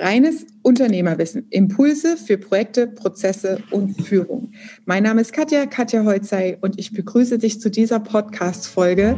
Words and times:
Reines 0.00 0.46
Unternehmerwissen, 0.62 1.48
Impulse 1.50 2.16
für 2.16 2.38
Projekte, 2.38 2.86
Prozesse 2.86 3.58
und 3.72 4.00
Führung. 4.00 4.52
Mein 4.84 5.02
Name 5.02 5.20
ist 5.20 5.32
Katja, 5.32 5.66
Katja 5.66 6.04
Holzei 6.04 6.56
und 6.60 6.78
ich 6.78 6.92
begrüße 6.92 7.38
dich 7.38 7.60
zu 7.60 7.68
dieser 7.68 7.98
Podcast-Folge. 7.98 9.16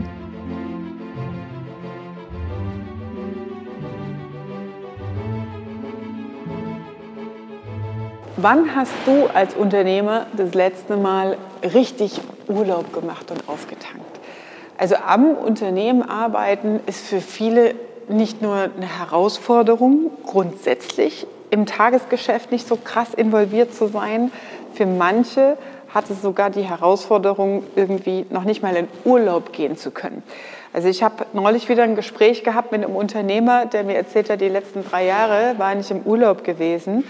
Wann 8.38 8.74
hast 8.74 8.92
du 9.04 9.26
als 9.26 9.54
Unternehmer 9.54 10.26
das 10.35 10.54
letzte 10.54 10.97
Mal 10.97 11.37
richtig 11.74 12.19
Urlaub 12.49 12.94
gemacht 12.94 13.31
und 13.31 13.47
aufgetankt? 13.47 14.06
Also 14.78 14.94
am 14.94 15.37
Unternehmen 15.37 16.02
arbeiten 16.02 16.80
ist 16.87 17.02
für 17.02 17.20
viele 17.20 17.74
nicht 18.11 18.42
nur 18.42 18.55
eine 18.55 18.98
Herausforderung, 18.98 20.10
grundsätzlich 20.24 21.27
im 21.51 21.66
Tagesgeschäft 21.66 22.52
nicht 22.52 22.66
so 22.66 22.77
krass 22.77 23.14
involviert 23.14 23.74
zu 23.74 23.88
sein. 23.88 24.30
Für 24.74 24.86
manche 24.86 25.56
hat 25.92 26.09
es 26.10 26.23
sogar 26.23 26.50
die 26.50 26.62
Herausforderung, 26.62 27.64
irgendwie 27.74 28.27
noch 28.30 28.45
nicht 28.45 28.62
mal 28.62 28.77
in 28.77 28.88
Urlaub 29.05 29.52
gehen 29.52 29.77
zu 29.77 29.91
können. 29.91 30.23
Also 30.73 30.88
ich 30.88 31.02
habe 31.02 31.27
neulich 31.33 31.69
wieder 31.69 31.83
ein 31.83 31.96
Gespräch 31.96 32.45
gehabt 32.45 32.70
mit 32.70 32.84
einem 32.84 32.95
Unternehmer, 32.95 33.66
der 33.66 33.83
mir 33.83 33.96
erzählt 33.96 34.30
hat, 34.30 34.41
die 34.41 34.48
letzten 34.48 34.84
drei 34.84 35.05
Jahre 35.05 35.55
war 35.58 35.77
ich 35.77 35.91
im 35.91 36.02
Urlaub 36.02 36.45
gewesen. 36.45 37.05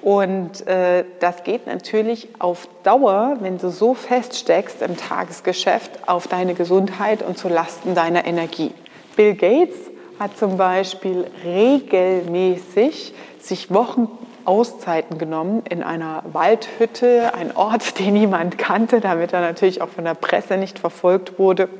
Und 0.00 0.66
äh, 0.66 1.04
das 1.18 1.42
geht 1.44 1.66
natürlich 1.66 2.28
auf 2.38 2.68
Dauer, 2.84 3.36
wenn 3.40 3.58
du 3.58 3.68
so 3.70 3.94
feststeckst 3.94 4.80
im 4.80 4.96
Tagesgeschäft, 4.96 6.08
auf 6.08 6.26
deine 6.28 6.54
Gesundheit 6.54 7.22
und 7.22 7.36
zu 7.36 7.48
Lasten 7.48 7.94
deiner 7.94 8.24
Energie. 8.24 8.72
Bill 9.16 9.34
Gates 9.34 9.89
hat 10.20 10.36
zum 10.36 10.58
Beispiel 10.58 11.26
regelmäßig 11.46 13.14
sich 13.40 13.72
Wochen 13.72 14.06
Auszeiten 14.44 15.16
genommen 15.16 15.62
in 15.68 15.82
einer 15.82 16.22
Waldhütte, 16.30 17.32
ein 17.34 17.56
Ort, 17.56 17.98
den 17.98 18.12
niemand 18.12 18.58
kannte, 18.58 19.00
damit 19.00 19.32
er 19.32 19.40
natürlich 19.40 19.80
auch 19.80 19.88
von 19.88 20.04
der 20.04 20.14
Presse 20.14 20.58
nicht 20.58 20.78
verfolgt 20.78 21.38
wurde, 21.38 21.70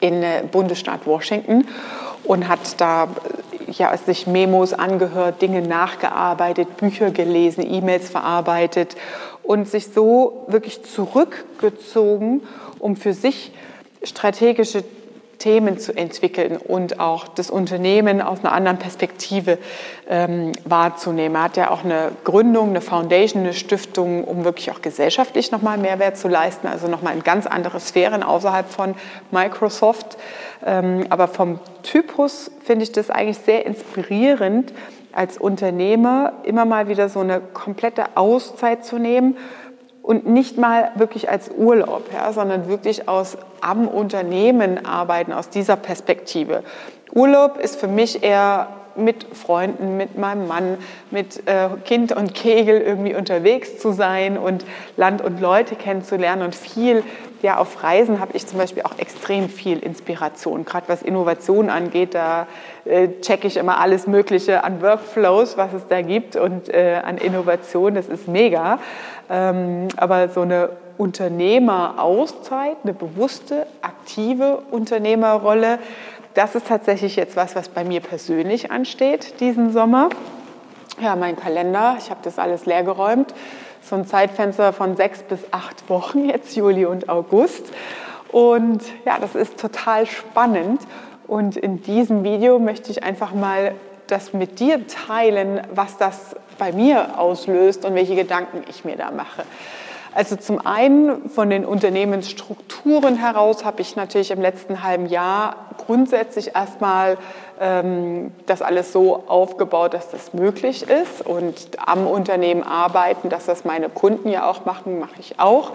in 0.00 0.22
äh, 0.22 0.42
Bundesstaat 0.50 1.06
Washington 1.06 1.66
und 2.24 2.48
hat 2.48 2.80
da 2.80 3.08
ja, 3.66 3.94
sich 3.94 4.26
Memos 4.26 4.72
angehört, 4.72 5.42
Dinge 5.42 5.60
nachgearbeitet, 5.60 6.78
Bücher 6.78 7.10
gelesen, 7.10 7.62
E-Mails 7.70 8.08
verarbeitet 8.08 8.96
und 9.42 9.68
sich 9.68 9.88
so 9.88 10.46
wirklich 10.48 10.82
zurückgezogen, 10.82 12.40
um 12.78 12.96
für 12.96 13.12
sich 13.12 13.52
strategische 14.02 14.82
Themen 15.40 15.78
zu 15.78 15.96
entwickeln 15.96 16.56
und 16.58 17.00
auch 17.00 17.26
das 17.26 17.50
Unternehmen 17.50 18.20
aus 18.20 18.40
einer 18.40 18.52
anderen 18.52 18.78
Perspektive 18.78 19.58
ähm, 20.08 20.52
wahrzunehmen. 20.64 21.34
Er 21.34 21.42
hat 21.42 21.56
ja 21.56 21.70
auch 21.70 21.82
eine 21.82 22.12
Gründung, 22.24 22.68
eine 22.68 22.80
Foundation, 22.80 23.42
eine 23.42 23.54
Stiftung, 23.54 24.22
um 24.24 24.44
wirklich 24.44 24.70
auch 24.70 24.82
gesellschaftlich 24.82 25.50
nochmal 25.50 25.78
Mehrwert 25.78 26.16
zu 26.18 26.28
leisten, 26.28 26.68
also 26.68 26.86
nochmal 26.86 27.14
in 27.16 27.24
ganz 27.24 27.46
andere 27.46 27.80
Sphären 27.80 28.22
außerhalb 28.22 28.68
von 28.68 28.94
Microsoft. 29.30 30.18
Ähm, 30.64 31.06
aber 31.08 31.26
vom 31.26 31.58
Typus 31.82 32.50
finde 32.62 32.84
ich 32.84 32.92
das 32.92 33.10
eigentlich 33.10 33.38
sehr 33.38 33.64
inspirierend, 33.64 34.72
als 35.12 35.38
Unternehmer 35.38 36.34
immer 36.44 36.66
mal 36.66 36.88
wieder 36.88 37.08
so 37.08 37.20
eine 37.20 37.40
komplette 37.40 38.16
Auszeit 38.16 38.84
zu 38.84 38.98
nehmen 38.98 39.36
und 40.10 40.26
nicht 40.26 40.58
mal 40.58 40.90
wirklich 40.96 41.30
als 41.30 41.52
Urlaub, 41.56 42.02
ja, 42.12 42.32
sondern 42.32 42.68
wirklich 42.68 43.08
aus 43.08 43.38
am 43.60 43.86
Unternehmen 43.86 44.84
arbeiten, 44.84 45.32
aus 45.32 45.50
dieser 45.50 45.76
Perspektive. 45.76 46.64
Urlaub 47.12 47.58
ist 47.58 47.78
für 47.78 47.86
mich 47.86 48.24
eher 48.24 48.66
mit 48.96 49.26
Freunden, 49.36 49.96
mit 49.96 50.18
meinem 50.18 50.46
Mann, 50.46 50.78
mit 51.10 51.46
äh, 51.46 51.68
Kind 51.84 52.12
und 52.12 52.34
Kegel 52.34 52.80
irgendwie 52.80 53.14
unterwegs 53.14 53.78
zu 53.78 53.92
sein 53.92 54.38
und 54.38 54.64
Land 54.96 55.22
und 55.22 55.40
Leute 55.40 55.76
kennenzulernen 55.76 56.42
und 56.42 56.54
viel, 56.54 57.02
ja, 57.42 57.56
auf 57.56 57.82
Reisen 57.82 58.20
habe 58.20 58.32
ich 58.34 58.46
zum 58.46 58.58
Beispiel 58.58 58.82
auch 58.82 58.98
extrem 58.98 59.48
viel 59.48 59.78
Inspiration. 59.78 60.64
Gerade 60.64 60.88
was 60.88 61.02
Innovation 61.02 61.70
angeht, 61.70 62.14
da 62.14 62.46
äh, 62.84 63.08
checke 63.20 63.46
ich 63.46 63.56
immer 63.56 63.78
alles 63.78 64.06
Mögliche 64.06 64.62
an 64.64 64.82
Workflows, 64.82 65.56
was 65.56 65.72
es 65.72 65.86
da 65.88 66.02
gibt 66.02 66.36
und 66.36 66.68
äh, 66.68 67.00
an 67.02 67.16
Innovation, 67.18 67.94
das 67.94 68.08
ist 68.08 68.28
mega. 68.28 68.78
Ähm, 69.30 69.88
aber 69.96 70.28
so 70.28 70.42
eine 70.42 70.70
Unternehmerauszeit, 70.98 72.76
eine 72.82 72.92
bewusste, 72.92 73.66
aktive 73.80 74.58
Unternehmerrolle, 74.70 75.78
das 76.34 76.54
ist 76.54 76.66
tatsächlich 76.66 77.16
jetzt 77.16 77.36
was, 77.36 77.56
was 77.56 77.68
bei 77.68 77.84
mir 77.84 78.00
persönlich 78.00 78.70
ansteht 78.70 79.40
diesen 79.40 79.72
Sommer. 79.72 80.10
Ja, 81.00 81.16
mein 81.16 81.36
Kalender, 81.36 81.96
ich 81.98 82.10
habe 82.10 82.20
das 82.22 82.38
alles 82.38 82.66
leergeräumt. 82.66 83.32
So 83.82 83.96
ein 83.96 84.06
Zeitfenster 84.06 84.72
von 84.72 84.96
sechs 84.96 85.22
bis 85.22 85.40
acht 85.50 85.88
Wochen, 85.88 86.28
jetzt 86.28 86.54
Juli 86.54 86.84
und 86.84 87.08
August. 87.08 87.72
Und 88.30 88.82
ja, 89.04 89.18
das 89.18 89.34
ist 89.34 89.58
total 89.58 90.06
spannend. 90.06 90.82
Und 91.26 91.56
in 91.56 91.82
diesem 91.82 92.22
Video 92.22 92.58
möchte 92.58 92.90
ich 92.90 93.02
einfach 93.02 93.32
mal 93.32 93.74
das 94.06 94.32
mit 94.32 94.60
dir 94.60 94.86
teilen, 94.86 95.60
was 95.74 95.96
das 95.96 96.36
bei 96.58 96.72
mir 96.72 97.18
auslöst 97.18 97.84
und 97.84 97.94
welche 97.94 98.14
Gedanken 98.14 98.62
ich 98.68 98.84
mir 98.84 98.96
da 98.96 99.10
mache. 99.10 99.44
Also 100.12 100.34
zum 100.34 100.64
einen 100.66 101.28
von 101.28 101.50
den 101.50 101.64
Unternehmensstrukturen 101.64 103.16
heraus 103.16 103.64
habe 103.64 103.80
ich 103.80 103.94
natürlich 103.94 104.32
im 104.32 104.40
letzten 104.40 104.82
halben 104.82 105.06
Jahr 105.06 105.56
grundsätzlich 105.78 106.56
erstmal 106.56 107.16
ähm, 107.60 108.32
das 108.46 108.60
alles 108.60 108.92
so 108.92 109.24
aufgebaut, 109.28 109.94
dass 109.94 110.10
das 110.10 110.34
möglich 110.34 110.88
ist 110.88 111.24
und 111.24 111.54
am 111.78 112.08
Unternehmen 112.08 112.64
arbeiten, 112.64 113.28
dass 113.28 113.46
das 113.46 113.64
meine 113.64 113.88
Kunden 113.88 114.28
ja 114.30 114.48
auch 114.48 114.64
machen, 114.64 114.98
mache 114.98 115.20
ich 115.20 115.38
auch. 115.38 115.72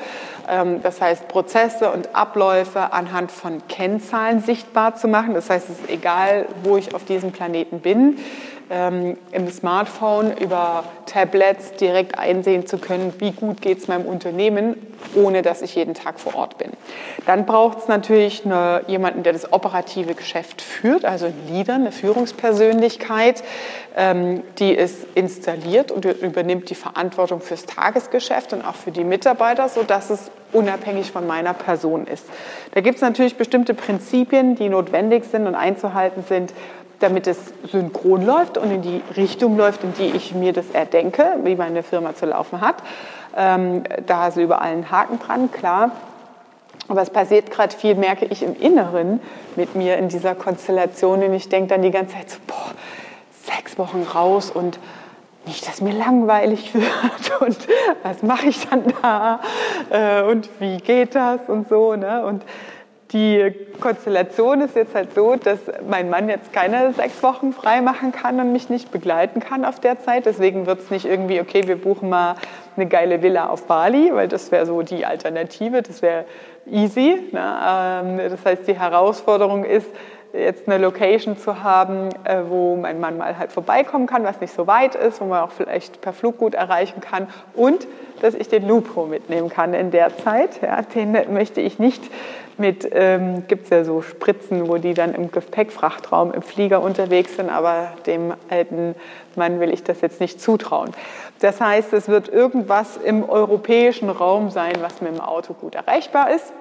Ähm, 0.50 0.82
das 0.84 1.00
heißt, 1.00 1.30
Prozesse 1.30 1.92
und 1.92 2.14
Abläufe 2.14 2.92
anhand 2.92 3.32
von 3.32 3.62
Kennzahlen 3.70 4.42
sichtbar 4.42 4.96
zu 4.96 5.08
machen. 5.08 5.34
Das 5.34 5.50
heißt, 5.50 5.70
es 5.70 5.80
ist 5.80 5.90
egal, 5.90 6.46
wo 6.64 6.76
ich 6.76 6.94
auf 6.94 7.06
diesem 7.06 7.32
Planeten 7.32 7.80
bin 7.80 8.18
ähm, 8.70 9.18
im 9.32 9.50
Smartphone 9.50 10.36
über 10.38 10.86
Tablets 11.06 11.74
direkt 11.74 12.18
einsehen 12.18 12.66
zu 12.66 12.78
können, 12.78 13.14
wie 13.20 13.32
gut 13.32 13.62
geht 13.62 13.78
es 13.78 13.88
meinem 13.88 14.06
Unternehmen, 14.06 14.76
ohne 15.14 15.42
dass 15.42 15.62
ich 15.62 15.76
jeden 15.76 15.94
Tag 15.94 16.20
vor 16.20 16.36
Ort 16.36 16.58
bin. 16.58 16.72
Dann 17.26 17.46
braucht 17.46 17.80
es 17.80 17.88
natürlich 17.88 18.46
eine, 18.46 18.82
jemanden, 18.88 19.24
der 19.24 19.34
das 19.34 19.54
operative 19.54 20.16
Geschäft 20.16 20.62
führt, 20.62 21.06
also 21.06 21.28
ein 21.28 21.34
Leader, 21.48 21.76
eine 21.76 21.92
Führungspersönlichkeit, 21.92 23.44
ähm, 23.96 24.42
die 24.58 24.72
ist 24.72 25.06
installiert 25.16 25.92
und 25.92 26.06
übernimmt 26.06 26.70
die 26.70 26.76
Verantwortung 26.76 27.42
fürs 27.42 27.66
Tagesgeschäft 27.66 28.54
und 28.54 28.66
auch 28.66 28.76
für 28.76 28.92
die 28.92 29.04
Mitarbeiter, 29.04 29.70
sodass 29.70 30.10
es 30.10 30.32
unabhängig 30.52 31.12
von 31.12 31.28
meiner 31.28 31.54
Person 31.54 32.08
ist. 32.08 32.26
Da 32.74 32.82
gibt 32.82 32.96
es 32.96 33.02
natürlich 33.02 33.36
bestimmte 33.36 33.74
Prinzipien, 33.74 34.56
die 34.56 34.70
notwendig 34.70 35.26
sind 35.26 35.48
und 35.48 35.56
einzuhalten 35.56 36.24
sind, 36.28 36.54
damit 37.00 37.28
es 37.28 37.38
synchron 37.72 38.26
läuft 38.26 38.58
und 38.58 38.72
in 38.72 38.82
die 38.82 39.02
Richtung 39.16 39.58
läuft, 39.58 39.84
in 39.84 39.94
die 39.94 40.16
ich 40.16 40.34
mir 40.34 40.54
das 40.54 40.70
erdenke, 40.72 41.38
wie 41.44 41.56
meine 41.56 41.84
Firma 41.84 42.16
zu 42.16 42.26
laufen 42.26 42.62
hat. 42.62 42.76
Ähm, 43.36 43.84
da 44.06 44.28
ist 44.28 44.38
überall 44.38 44.72
ein 44.72 44.92
Haken 44.92 45.20
dran, 45.20 45.52
klar. 45.52 45.92
Aber 46.88 47.02
es 47.02 47.10
passiert 47.10 47.52
gerade 47.52 47.76
viel, 47.76 47.96
merke 47.96 48.26
ich 48.26 48.44
im 48.44 48.56
Inneren 48.56 49.20
mit 49.56 49.76
mir 49.76 49.98
in 49.98 50.08
dieser 50.10 50.36
Konstellation. 50.36 51.24
Und 51.24 51.34
ich 51.34 51.50
denke 51.50 51.70
dann 51.70 51.82
die 51.82 51.92
ganze 51.92 52.16
Zeit 52.16 52.30
so, 52.30 52.38
boah, 52.48 52.72
sechs 53.44 53.78
Wochen 53.78 54.04
raus 54.04 54.52
und 54.52 54.80
nicht, 55.46 55.68
dass 55.68 55.82
mir 55.82 55.94
langweilig 55.94 56.74
wird 56.74 56.86
und 57.42 57.58
was 58.04 58.24
mache 58.24 58.48
ich 58.48 58.68
dann 58.68 58.84
da 59.02 59.40
äh, 59.90 60.24
und 60.24 60.50
wie 60.60 60.78
geht 60.78 61.16
das 61.16 61.42
und 61.48 61.70
so. 61.70 61.96
Ne? 61.96 62.26
Und 62.26 62.44
die 63.12 63.54
Konstellation 63.80 64.62
ist 64.62 64.76
jetzt 64.76 64.96
halt 64.96 65.14
so, 65.14 65.36
dass 65.36 65.60
mein 65.88 66.10
Mann 66.10 66.28
jetzt 66.28 66.52
keine 66.52 66.92
sechs 66.94 67.22
Wochen 67.22 67.54
frei 67.54 67.82
machen 67.82 68.12
kann 68.12 68.40
und 68.40 68.52
mich 68.52 68.70
nicht 68.70 68.92
begleiten 68.92 69.40
kann 69.40 69.64
auf 69.64 69.80
der 69.80 70.00
Zeit. 70.00 70.26
Deswegen 70.26 70.66
wird 70.66 70.80
es 70.80 70.90
nicht 70.90 71.06
irgendwie, 71.06 71.40
okay, 71.40 71.68
wir 71.68 71.76
buchen 71.76 72.10
mal 72.10 72.36
eine 72.76 72.88
geile 72.88 73.22
Villa 73.22 73.48
auf 73.48 73.68
Bali, 73.68 74.10
weil 74.14 74.28
das 74.28 74.52
wäre 74.52 74.66
so 74.66 74.82
die 74.82 75.06
Alternative, 75.06 75.82
das 75.82 76.02
wäre 76.02 76.26
easy. 76.66 77.22
Ne? 77.32 77.58
Ähm, 77.68 78.18
das 78.18 78.44
heißt, 78.44 78.68
die 78.68 78.78
Herausforderung 78.78 79.66
ist, 79.66 79.88
jetzt 80.38 80.68
eine 80.68 80.78
Location 80.78 81.38
zu 81.38 81.64
haben, 81.64 82.10
äh, 82.24 82.42
wo 82.48 82.76
mein 82.76 83.00
Mann 83.00 83.18
mal 83.18 83.38
halt 83.38 83.52
vorbeikommen 83.52 84.08
kann, 84.08 84.24
was 84.24 84.42
nicht 84.42 84.54
so 84.54 84.68
weit 84.68 84.96
ist, 84.96 85.22
wo 85.22 85.26
man 85.26 85.42
auch 85.42 85.52
vielleicht 85.52 86.02
per 86.02 86.14
Flug 86.14 86.38
gut 86.38 86.54
erreichen 86.54 87.02
kann 87.02 87.28
und 87.54 87.88
dass 88.22 88.34
ich 88.34 88.48
den 88.48 88.68
Lupo 88.68 89.06
mitnehmen 89.06 89.50
kann 89.50 89.74
in 89.74 89.92
der 89.92 90.18
Zeit. 90.18 90.62
Ja, 90.62 90.82
den 90.82 91.12
möchte 91.34 91.62
ich 91.62 91.80
nicht 91.80 92.04
mit, 92.58 92.88
ähm, 92.92 93.48
gibt 93.48 93.66
es 93.66 93.70
ja 93.70 93.84
so 93.84 94.02
Spritzen, 94.02 94.70
wo 94.70 94.78
die 94.78 94.94
dann 94.94 95.14
im 95.14 95.32
Gepäckfrachtraum 95.32 96.32
im 96.32 96.42
Flieger 96.42 96.82
unterwegs 96.82 97.36
sind, 97.36 97.50
aber 97.50 97.90
dem 98.06 98.34
alten 98.50 98.96
Mann 99.36 99.60
will 99.60 99.74
ich 99.74 99.84
das 99.84 100.02
jetzt 100.02 100.22
nicht 100.22 100.40
zutrauen. 100.42 100.92
Das 101.40 101.60
heißt, 101.60 101.92
es 101.94 102.08
wird 102.08 102.30
irgendwas 102.30 102.98
im 102.98 103.28
europäischen 103.28 104.10
Raum 104.10 104.50
sein, 104.50 104.74
was 104.82 105.02
mit 105.02 105.14
dem 105.14 105.22
Auto 105.22 105.54
gut 105.54 105.76
erreichbar 105.76 106.32
ist. 106.32 106.54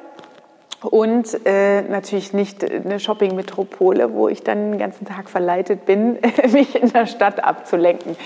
Und 0.91 1.47
äh, 1.47 1.83
natürlich 1.83 2.33
nicht 2.35 2.63
eine 2.63 3.01
Shopping-Metropole, 3.01 4.13
wo 4.13 4.29
ich 4.29 4.43
dann 4.43 4.73
den 4.73 4.79
ganzen 4.79 5.07
Tag 5.07 5.31
verleitet 5.31 5.87
bin, 5.87 6.19
mich 6.53 6.81
in 6.81 6.93
der 6.93 7.07
Stadt 7.07 7.43
abzulenken. 7.43 8.17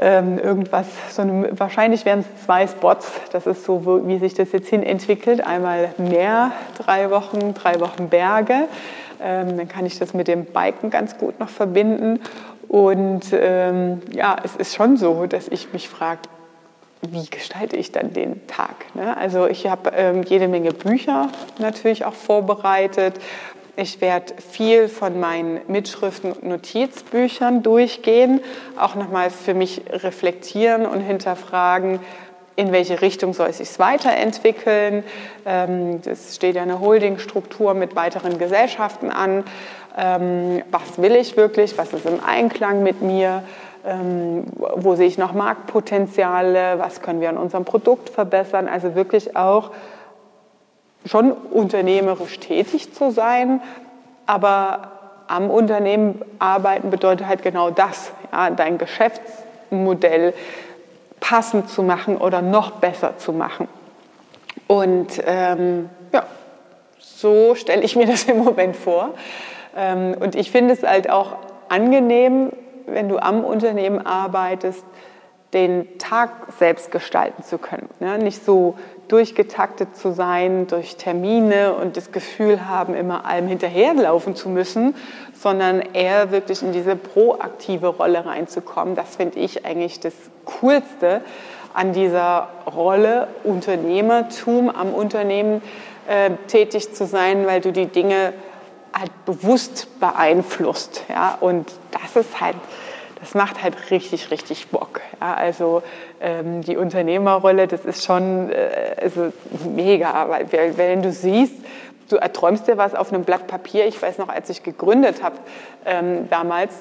Ähm, 0.00 0.38
irgendwas, 0.38 0.86
so 1.10 1.22
eine, 1.22 1.58
wahrscheinlich 1.58 2.04
wären 2.04 2.20
es 2.20 2.44
zwei 2.44 2.66
Spots. 2.66 3.10
Das 3.32 3.46
ist 3.46 3.64
so, 3.64 3.84
wo, 3.84 4.06
wie 4.06 4.18
sich 4.18 4.34
das 4.34 4.52
jetzt 4.52 4.68
hin 4.68 4.82
entwickelt. 4.82 5.44
Einmal 5.44 5.92
Meer, 5.98 6.52
drei 6.76 7.10
Wochen, 7.10 7.54
drei 7.54 7.80
Wochen 7.80 8.08
Berge. 8.08 8.68
Ähm, 9.20 9.56
dann 9.56 9.68
kann 9.68 9.86
ich 9.86 9.98
das 9.98 10.14
mit 10.14 10.28
dem 10.28 10.44
Biken 10.44 10.90
ganz 10.90 11.18
gut 11.18 11.40
noch 11.40 11.48
verbinden. 11.48 12.20
Und 12.68 13.26
ähm, 13.32 14.02
ja, 14.12 14.36
es 14.44 14.54
ist 14.54 14.74
schon 14.74 14.96
so, 14.96 15.26
dass 15.26 15.48
ich 15.48 15.72
mich 15.72 15.88
frage, 15.88 16.20
wie 17.02 17.26
gestalte 17.26 17.76
ich 17.76 17.92
dann 17.92 18.12
den 18.12 18.46
Tag? 18.46 18.94
Ne? 18.94 19.16
Also 19.16 19.46
ich 19.46 19.66
habe 19.66 19.90
ähm, 19.94 20.22
jede 20.22 20.48
Menge 20.48 20.72
Bücher 20.72 21.30
natürlich 21.58 22.04
auch 22.04 22.14
vorbereitet. 22.14 23.14
Ich 23.76 24.00
werde 24.00 24.34
viel 24.42 24.88
von 24.88 25.20
meinen 25.20 25.60
Mitschriften 25.68 26.32
und 26.32 26.42
Notizbüchern 26.42 27.62
durchgehen, 27.62 28.40
auch 28.76 28.96
nochmal 28.96 29.30
für 29.30 29.54
mich 29.54 29.82
reflektieren 29.88 30.84
und 30.84 31.00
hinterfragen, 31.00 32.00
in 32.56 32.72
welche 32.72 33.00
Richtung 33.00 33.34
soll 33.34 33.50
es 33.50 33.58
sich 33.58 33.78
weiterentwickeln. 33.78 35.04
Ähm, 35.46 36.00
es 36.04 36.34
steht 36.34 36.56
ja 36.56 36.62
eine 36.62 36.80
Holdingstruktur 36.80 37.74
mit 37.74 37.94
weiteren 37.94 38.38
Gesellschaften 38.38 39.10
an. 39.10 39.44
Ähm, 39.96 40.64
was 40.72 41.00
will 41.00 41.14
ich 41.14 41.36
wirklich? 41.36 41.78
Was 41.78 41.92
ist 41.92 42.04
im 42.04 42.18
Einklang 42.24 42.82
mit 42.82 43.00
mir? 43.00 43.44
Ähm, 43.84 44.44
wo 44.56 44.94
sehe 44.96 45.06
ich 45.06 45.18
noch 45.18 45.32
Marktpotenziale, 45.32 46.78
was 46.78 47.00
können 47.00 47.20
wir 47.20 47.28
an 47.28 47.36
unserem 47.36 47.64
Produkt 47.64 48.10
verbessern. 48.10 48.68
Also 48.68 48.94
wirklich 48.94 49.36
auch 49.36 49.70
schon 51.06 51.32
unternehmerisch 51.32 52.38
tätig 52.40 52.92
zu 52.92 53.10
sein, 53.10 53.60
aber 54.26 54.92
am 55.28 55.50
Unternehmen 55.50 56.20
arbeiten 56.38 56.90
bedeutet 56.90 57.26
halt 57.26 57.42
genau 57.42 57.70
das, 57.70 58.12
ja, 58.32 58.50
dein 58.50 58.78
Geschäftsmodell 58.78 60.34
passend 61.20 61.68
zu 61.68 61.82
machen 61.82 62.16
oder 62.16 62.42
noch 62.42 62.72
besser 62.72 63.18
zu 63.18 63.32
machen. 63.32 63.68
Und 64.66 65.22
ähm, 65.26 65.88
ja, 66.12 66.24
so 66.98 67.54
stelle 67.54 67.82
ich 67.82 67.96
mir 67.96 68.06
das 68.06 68.24
im 68.24 68.38
Moment 68.38 68.76
vor. 68.76 69.10
Ähm, 69.76 70.14
und 70.18 70.34
ich 70.34 70.50
finde 70.50 70.74
es 70.74 70.82
halt 70.82 71.10
auch 71.10 71.36
angenehm, 71.68 72.52
wenn 72.92 73.08
du 73.08 73.18
am 73.18 73.44
Unternehmen 73.44 74.04
arbeitest, 74.04 74.84
den 75.54 75.98
Tag 75.98 76.30
selbst 76.58 76.90
gestalten 76.90 77.42
zu 77.42 77.56
können. 77.56 77.88
Ne? 78.00 78.18
Nicht 78.18 78.44
so 78.44 78.74
durchgetaktet 79.08 79.96
zu 79.96 80.12
sein 80.12 80.66
durch 80.66 80.96
Termine 80.96 81.74
und 81.74 81.96
das 81.96 82.12
Gefühl 82.12 82.68
haben, 82.68 82.94
immer 82.94 83.24
allem 83.24 83.48
hinterherlaufen 83.48 84.34
zu 84.34 84.50
müssen, 84.50 84.94
sondern 85.32 85.80
eher 85.94 86.30
wirklich 86.30 86.62
in 86.62 86.72
diese 86.72 86.96
proaktive 86.96 87.88
Rolle 87.88 88.26
reinzukommen. 88.26 88.94
Das 88.94 89.16
finde 89.16 89.38
ich 89.38 89.64
eigentlich 89.64 90.00
das 90.00 90.12
Coolste 90.44 91.22
an 91.72 91.94
dieser 91.94 92.48
Rolle 92.66 93.28
Unternehmertum, 93.44 94.68
am 94.68 94.92
Unternehmen 94.92 95.62
äh, 96.08 96.30
tätig 96.46 96.92
zu 96.94 97.06
sein, 97.06 97.46
weil 97.46 97.62
du 97.62 97.72
die 97.72 97.86
Dinge 97.86 98.34
halt 98.98 99.12
bewusst 99.24 100.00
beeinflusst. 100.00 101.04
Ja? 101.08 101.36
Und 101.40 101.72
das 101.90 102.16
ist 102.16 102.40
halt 102.40 102.56
das 103.20 103.34
macht 103.34 103.62
halt 103.62 103.90
richtig, 103.90 104.30
richtig 104.30 104.68
Bock. 104.68 105.00
Ja, 105.20 105.34
also 105.34 105.82
ähm, 106.20 106.62
die 106.62 106.76
Unternehmerrolle, 106.76 107.66
das 107.66 107.84
ist 107.84 108.04
schon 108.04 108.50
äh, 108.50 108.94
also 109.00 109.32
mega, 109.74 110.28
weil 110.28 110.76
wenn 110.76 111.02
du 111.02 111.10
siehst, 111.10 111.54
du 112.08 112.16
erträumst 112.16 112.68
dir 112.68 112.76
was 112.76 112.94
auf 112.94 113.12
einem 113.12 113.24
Blatt 113.24 113.46
Papier. 113.46 113.86
Ich 113.86 114.00
weiß 114.00 114.18
noch, 114.18 114.28
als 114.28 114.50
ich 114.50 114.62
gegründet 114.62 115.22
habe, 115.22 115.36
ähm, 115.84 116.28
damals 116.30 116.74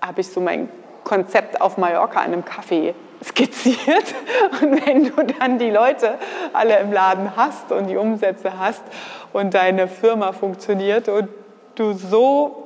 habe 0.00 0.20
ich 0.20 0.28
so 0.28 0.40
mein 0.40 0.68
Konzept 1.04 1.60
auf 1.60 1.78
Mallorca 1.78 2.20
an 2.20 2.32
einem 2.32 2.44
Kaffee 2.44 2.94
skizziert. 3.22 4.14
Und 4.62 4.86
wenn 4.86 5.04
du 5.04 5.22
dann 5.38 5.58
die 5.58 5.70
Leute 5.70 6.14
alle 6.52 6.78
im 6.78 6.92
Laden 6.92 7.36
hast 7.36 7.70
und 7.70 7.86
die 7.86 7.96
Umsätze 7.96 8.58
hast 8.58 8.82
und 9.32 9.54
deine 9.54 9.86
Firma 9.86 10.32
funktioniert 10.32 11.08
und 11.08 11.28
du 11.74 11.92
so 11.92 12.64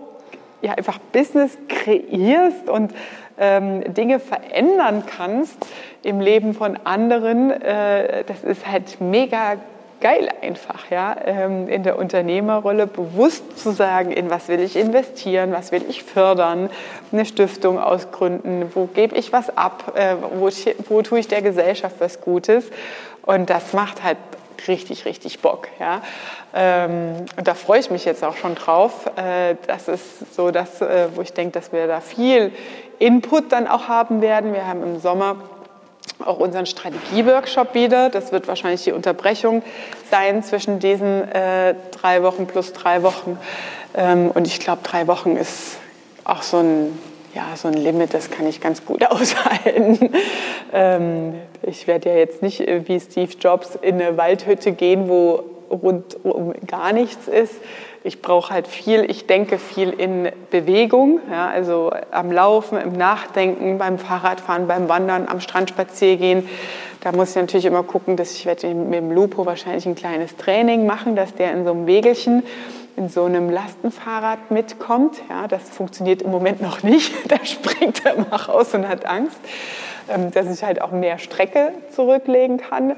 ja, 0.63 0.73
einfach 0.73 0.99
Business 1.13 1.57
kreierst 1.69 2.69
und 2.69 2.93
ähm, 3.39 3.93
Dinge 3.93 4.19
verändern 4.19 5.05
kannst 5.07 5.57
im 6.03 6.21
Leben 6.21 6.55
von 6.55 6.79
anderen, 6.85 7.51
äh, 7.51 8.25
das 8.25 8.43
ist 8.45 8.67
halt 8.67 9.01
mega 9.01 9.57
geil 10.01 10.29
einfach, 10.43 10.91
ja, 10.91 11.17
ähm, 11.25 11.69
in 11.69 11.83
der 11.83 11.99
Unternehmerrolle 11.99 12.87
bewusst 12.87 13.59
zu 13.59 13.71
sagen, 13.71 14.13
in 14.13 14.31
was 14.31 14.49
will 14.49 14.61
ich 14.61 14.77
investieren, 14.77 15.53
was 15.53 15.73
will 15.73 15.85
ich 15.89 16.03
fördern, 16.03 16.71
eine 17.13 17.25
Stiftung 17.25 17.79
ausgründen, 17.79 18.71
wo 18.75 18.87
gebe 18.87 19.17
ich 19.17 19.33
was 19.33 19.57
ab, 19.57 19.95
äh, 19.97 20.17
wo, 20.39 20.51
wo 20.89 21.03
tue 21.03 21.19
ich 21.19 21.29
der 21.29 21.43
Gesellschaft 21.43 21.97
was 21.99 22.21
Gutes. 22.21 22.67
Und 23.23 23.51
das 23.51 23.73
macht 23.73 24.03
halt 24.03 24.19
richtig, 24.69 25.05
richtig 25.05 25.41
Bock. 25.41 25.69
Ja. 25.79 26.03
Ähm, 26.55 27.27
und 27.37 27.47
da 27.47 27.55
freue 27.55 27.81
ich 27.81 27.91
mich 27.91 28.05
jetzt 28.05 28.25
auch 28.25 28.37
schon 28.37 28.55
drauf. 28.55 29.07
Äh, 29.17 29.57
das 29.67 29.89
ist 29.89 30.35
so 30.35 30.51
das, 30.51 30.81
äh, 30.81 31.09
wo 31.15 31.23
ich 31.23 31.33
denke, 31.33 31.53
dass 31.53 31.73
wir 31.73 31.87
da 31.87 32.01
viel 32.01 32.53
Input 32.99 33.53
dann 33.53 33.67
auch 33.67 33.89
haben 33.89 34.21
werden. 34.21 34.53
Wir 34.53 34.67
haben 34.67 34.83
im 34.83 35.01
Sommer 35.01 35.37
auch 36.25 36.39
unseren 36.39 36.67
Strategieworkshop 36.67 37.75
wieder. 37.75 38.09
Das 38.11 38.33
wird 38.33 38.49
wahrscheinlich 38.49 38.85
die 38.85 38.93
Unterbrechung 38.93 39.63
sein 40.11 40.43
zwischen 40.43 40.79
diesen 40.79 41.31
äh, 41.31 41.75
drei 41.91 42.23
Wochen 42.23 42.47
plus 42.47 42.73
drei 42.73 43.03
Wochen. 43.03 43.39
Ähm, 43.95 44.31
und 44.33 44.47
ich 44.47 44.61
glaube, 44.61 44.81
drei 44.83 45.07
Wochen 45.07 45.37
ist 45.37 45.79
auch 46.25 46.43
so 46.43 46.59
ein 46.59 46.99
ja, 47.37 47.55
so 47.55 47.69
ein 47.69 47.75
Limit, 47.75 48.15
das 48.15 48.31
kann 48.31 48.47
ich 48.47 48.61
ganz 48.61 48.85
gut 48.85 49.05
aushalten. 49.11 50.11
Ähm, 50.73 51.35
ich 51.63 51.87
werde 51.87 52.09
ja 52.09 52.17
jetzt 52.17 52.43
nicht 52.43 52.61
äh, 52.61 52.89
wie 52.89 52.99
Steve 52.99 53.33
Jobs 53.39 53.79
in 53.81 54.01
eine 54.01 54.17
Waldhütte 54.17 54.73
gehen, 54.73 55.09
wo 55.09 55.45
rundum 55.71 56.55
gar 56.67 56.93
nichts 56.93 57.29
ist. 57.29 57.55
Ich 58.05 58.23
brauche 58.23 58.55
halt 58.55 58.69
viel, 58.69 59.11
ich 59.11 59.27
denke 59.27 59.59
viel 59.59 59.91
in 59.91 60.31
Bewegung, 60.51 61.21
ja, 61.31 61.49
also 61.49 61.91
am 62.13 62.31
Laufen, 62.31 62.79
im 62.79 62.93
Nachdenken, 62.93 63.79
beim 63.79 63.99
Fahrradfahren, 63.99 64.69
beim 64.69 64.89
Wandern, 64.89 65.27
am 65.29 65.41
Strand 65.41 65.71
spazieren 65.71 66.19
gehen. 66.19 66.49
Da 67.01 67.13
muss 67.13 67.31
ich 67.31 67.37
natürlich 67.37 67.67
immer 67.67 67.83
gucken, 67.83 68.17
dass 68.17 68.33
ich 68.33 68.47
werde 68.47 68.73
mit 68.75 68.95
dem 68.95 69.11
Lupo 69.11 69.45
wahrscheinlich 69.45 69.87
ein 69.87 69.97
kleines 69.97 70.37
Training 70.37 70.87
machen, 70.87 71.17
dass 71.17 71.35
der 71.35 71.53
in 71.53 71.65
so 71.65 71.73
einem 71.73 71.87
Wägelchen 71.87 72.45
in 72.97 73.09
so 73.09 73.25
einem 73.25 73.51
Lastenfahrrad 73.51 74.51
mitkommt. 74.51 75.21
Ja, 75.29 75.47
das 75.49 75.69
funktioniert 75.69 76.23
im 76.23 76.31
Moment 76.31 76.63
noch 76.63 76.83
nicht. 76.83 77.13
Da 77.29 77.45
springt 77.45 78.05
er 78.05 78.15
immer 78.15 78.49
raus 78.49 78.73
und 78.75 78.89
hat 78.89 79.05
Angst, 79.05 79.39
ähm, 80.09 80.31
dass 80.31 80.51
ich 80.51 80.65
halt 80.65 80.81
auch 80.81 80.93
mehr 80.93 81.19
Strecke 81.19 81.73
zurücklegen 81.91 82.59
kann. 82.59 82.97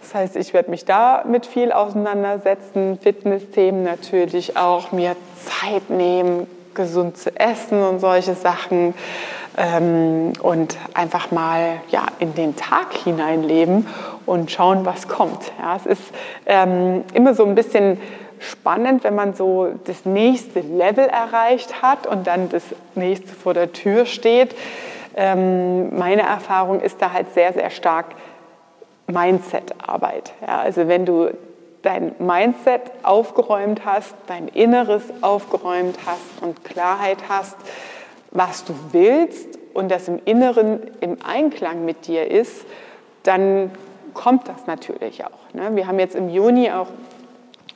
Das 0.00 0.14
heißt, 0.14 0.36
ich 0.36 0.52
werde 0.52 0.70
mich 0.70 0.84
da 0.84 1.24
mit 1.26 1.46
viel 1.46 1.72
auseinandersetzen, 1.72 2.98
Fitnessthemen 3.00 3.82
natürlich 3.82 4.56
auch, 4.56 4.92
mir 4.92 5.16
Zeit 5.44 5.88
nehmen, 5.88 6.46
gesund 6.74 7.16
zu 7.16 7.34
essen 7.38 7.82
und 7.82 8.00
solche 8.00 8.34
Sachen 8.34 8.94
ähm, 9.56 10.32
und 10.40 10.76
einfach 10.92 11.30
mal 11.30 11.80
ja, 11.88 12.06
in 12.18 12.34
den 12.34 12.54
Tag 12.54 12.92
hineinleben 12.92 13.86
und 14.26 14.50
schauen, 14.50 14.84
was 14.84 15.08
kommt. 15.08 15.52
Ja, 15.58 15.76
es 15.76 15.86
ist 15.86 16.02
ähm, 16.46 17.04
immer 17.14 17.34
so 17.34 17.44
ein 17.44 17.54
bisschen 17.54 17.98
spannend, 18.38 19.04
wenn 19.04 19.14
man 19.14 19.34
so 19.34 19.68
das 19.84 20.04
nächste 20.04 20.60
Level 20.60 21.06
erreicht 21.06 21.82
hat 21.82 22.06
und 22.06 22.26
dann 22.26 22.48
das 22.48 22.62
nächste 22.94 23.28
vor 23.28 23.54
der 23.54 23.72
Tür 23.72 24.06
steht. 24.06 24.54
Ähm, 25.16 25.96
meine 25.96 26.22
Erfahrung 26.22 26.80
ist 26.80 27.00
da 27.00 27.12
halt 27.12 27.32
sehr, 27.34 27.52
sehr 27.52 27.70
stark 27.70 28.06
Mindset-Arbeit. 29.06 30.32
Ja, 30.46 30.60
also 30.60 30.88
wenn 30.88 31.06
du 31.06 31.30
dein 31.82 32.14
Mindset 32.18 32.80
aufgeräumt 33.02 33.84
hast, 33.84 34.14
dein 34.26 34.48
Inneres 34.48 35.02
aufgeräumt 35.20 35.98
hast 36.06 36.42
und 36.42 36.64
Klarheit 36.64 37.18
hast, 37.28 37.56
was 38.30 38.64
du 38.64 38.74
willst 38.92 39.58
und 39.74 39.90
das 39.90 40.08
im 40.08 40.20
Inneren 40.24 40.80
im 41.00 41.18
Einklang 41.22 41.84
mit 41.84 42.06
dir 42.06 42.30
ist, 42.30 42.64
dann 43.22 43.70
kommt 44.14 44.48
das 44.48 44.66
natürlich 44.66 45.24
auch. 45.24 45.52
Ne? 45.52 45.74
Wir 45.74 45.86
haben 45.86 45.98
jetzt 45.98 46.14
im 46.14 46.28
Juni 46.28 46.70
auch 46.70 46.88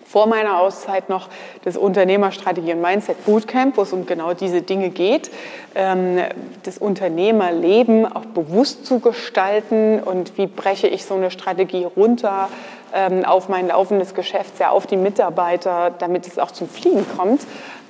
vor 0.09 0.27
meiner 0.27 0.61
Auszeit 0.61 1.11
noch 1.11 1.29
das 1.65 1.77
Unternehmerstrategie 1.77 2.73
und 2.73 2.81
Mindset 2.81 3.25
Bootcamp, 3.27 3.77
wo 3.77 3.83
es 3.83 3.93
um 3.93 4.07
genau 4.07 4.33
diese 4.33 4.63
Dinge 4.63 4.89
geht, 4.89 5.31
ähm, 5.75 6.19
das 6.63 6.79
Unternehmerleben 6.79 8.11
auch 8.11 8.25
bewusst 8.25 8.87
zu 8.87 9.01
gestalten 9.01 10.01
und 10.01 10.39
wie 10.39 10.47
breche 10.47 10.89
ich 10.89 11.05
so 11.05 11.15
eine 11.15 11.31
Strategie 11.31 11.85
runter 11.85 12.49
ähm, 12.95 13.25
auf 13.27 13.51
mein 13.51 13.69
laufendes 13.69 14.15
Geschäft, 14.15 14.59
ja, 14.61 14.71
auf 14.71 14.87
die 14.87 14.97
Mitarbeiter, 14.97 15.91
damit 15.99 16.27
es 16.27 16.39
auch 16.39 16.53
zum 16.53 16.69
Fliegen 16.69 17.05
kommt. 17.17 17.43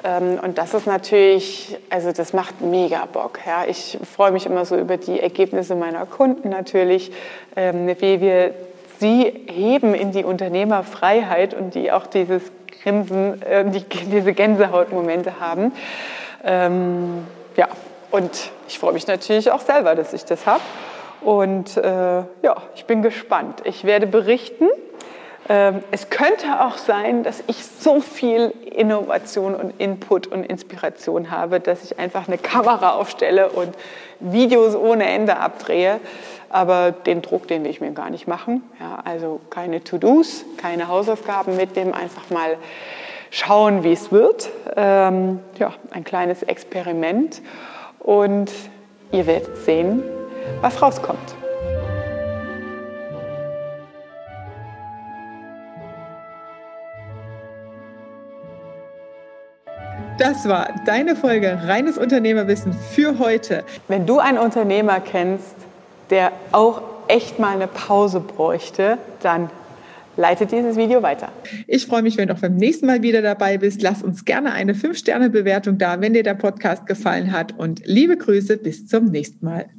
Ähm, 0.02 0.40
und 0.42 0.58
das 0.58 0.74
ist 0.74 0.88
natürlich, 0.88 1.78
also 1.88 2.10
das 2.10 2.32
macht 2.32 2.60
mega 2.60 3.04
Bock. 3.12 3.38
Ja. 3.46 3.64
Ich 3.68 3.96
freue 4.12 4.32
mich 4.32 4.44
immer 4.44 4.64
so 4.64 4.76
über 4.76 4.96
die 4.96 5.20
Ergebnisse 5.20 5.76
meiner 5.76 6.04
Kunden 6.04 6.48
natürlich, 6.48 7.12
wie 7.54 8.20
wir 8.20 8.54
sie 8.98 9.32
heben 9.46 9.94
in 9.94 10.12
die 10.12 10.24
Unternehmerfreiheit 10.24 11.54
und 11.54 11.74
die 11.74 11.92
auch 11.92 12.06
dieses 12.06 12.42
Grinsen, 12.82 13.42
äh, 13.42 13.64
die, 13.70 13.84
diese 13.84 14.32
Gänsehautmomente 14.32 15.40
haben. 15.40 15.72
Ähm, 16.44 17.26
ja, 17.56 17.68
und 18.10 18.50
ich 18.68 18.78
freue 18.78 18.92
mich 18.92 19.06
natürlich 19.06 19.50
auch 19.50 19.60
selber, 19.60 19.94
dass 19.94 20.12
ich 20.12 20.24
das 20.24 20.46
habe. 20.46 20.60
Und 21.20 21.76
äh, 21.76 21.82
ja, 21.82 22.56
ich 22.74 22.84
bin 22.84 23.02
gespannt. 23.02 23.62
Ich 23.64 23.84
werde 23.84 24.06
berichten. 24.06 24.68
Ähm, 25.48 25.82
es 25.90 26.10
könnte 26.10 26.60
auch 26.64 26.76
sein, 26.76 27.22
dass 27.22 27.42
ich 27.46 27.64
so 27.64 28.00
viel 28.00 28.52
Innovation 28.74 29.54
und 29.54 29.72
Input 29.78 30.26
und 30.26 30.44
Inspiration 30.44 31.30
habe, 31.30 31.58
dass 31.58 31.84
ich 31.84 31.98
einfach 31.98 32.28
eine 32.28 32.38
Kamera 32.38 32.92
aufstelle 32.92 33.48
und 33.48 33.74
Videos 34.20 34.76
ohne 34.76 35.08
Ende 35.08 35.38
abdrehe. 35.38 36.00
Aber 36.50 36.92
den 36.92 37.22
Druck, 37.22 37.46
den 37.48 37.64
will 37.64 37.70
ich 37.70 37.80
mir 37.80 37.92
gar 37.92 38.10
nicht 38.10 38.26
machen. 38.26 38.62
Ja, 38.80 39.00
also 39.04 39.40
keine 39.50 39.84
To-Dos, 39.84 40.44
keine 40.56 40.88
Hausaufgaben 40.88 41.56
mitnehmen, 41.56 41.92
einfach 41.92 42.30
mal 42.30 42.56
schauen, 43.30 43.84
wie 43.84 43.92
es 43.92 44.10
wird. 44.10 44.48
Ähm, 44.76 45.40
ja, 45.58 45.74
ein 45.90 46.04
kleines 46.04 46.42
Experiment. 46.42 47.42
Und 47.98 48.50
ihr 49.12 49.26
werdet 49.26 49.56
sehen, 49.58 50.02
was 50.60 50.80
rauskommt. 50.80 51.36
Das 60.18 60.48
war 60.48 60.70
deine 60.84 61.14
Folge 61.14 61.60
Reines 61.66 61.96
Unternehmerwissen 61.96 62.72
für 62.72 63.20
heute. 63.20 63.62
Wenn 63.86 64.04
du 64.04 64.18
einen 64.18 64.38
Unternehmer 64.38 64.98
kennst, 64.98 65.54
der 66.10 66.32
auch 66.52 66.82
echt 67.08 67.38
mal 67.38 67.54
eine 67.54 67.66
Pause 67.66 68.20
bräuchte, 68.20 68.98
dann 69.22 69.50
leitet 70.16 70.52
dieses 70.52 70.76
Video 70.76 71.02
weiter. 71.02 71.30
Ich 71.66 71.86
freue 71.86 72.02
mich, 72.02 72.16
wenn 72.16 72.28
du 72.28 72.34
auch 72.34 72.40
beim 72.40 72.56
nächsten 72.56 72.86
Mal 72.86 73.02
wieder 73.02 73.22
dabei 73.22 73.56
bist. 73.56 73.82
Lass 73.82 74.02
uns 74.02 74.24
gerne 74.24 74.52
eine 74.52 74.74
5-Sterne-Bewertung 74.74 75.78
da, 75.78 76.00
wenn 76.00 76.12
dir 76.12 76.24
der 76.24 76.34
Podcast 76.34 76.86
gefallen 76.86 77.32
hat. 77.32 77.56
Und 77.56 77.82
liebe 77.86 78.16
Grüße, 78.16 78.58
bis 78.58 78.86
zum 78.86 79.06
nächsten 79.06 79.44
Mal. 79.46 79.70